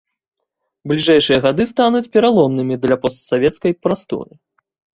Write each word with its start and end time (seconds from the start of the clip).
Бліжэйшыя 0.91 1.39
гады 1.45 1.67
стануць 1.73 2.03
пераломнымі 2.17 2.81
для 2.89 2.95
постсавецкай 3.07 3.79
прасторы. 3.87 4.31